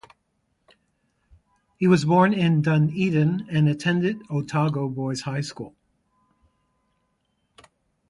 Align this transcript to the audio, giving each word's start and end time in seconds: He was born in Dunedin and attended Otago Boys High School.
He 1.77 1.85
was 1.85 2.05
born 2.05 2.33
in 2.33 2.63
Dunedin 2.63 3.45
and 3.51 3.69
attended 3.69 4.19
Otago 4.31 4.89
Boys 4.89 5.21
High 5.21 5.41
School. 5.41 5.75